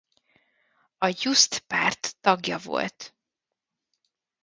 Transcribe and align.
A 0.97 1.09
Justh-párt 1.17 2.15
tagja 2.21 2.57
volt. 2.57 3.15